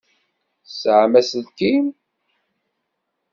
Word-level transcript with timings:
Tesεam 0.63 1.13
aselkim? 1.19 1.85